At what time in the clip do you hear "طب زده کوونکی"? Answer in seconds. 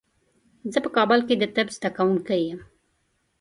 1.55-2.41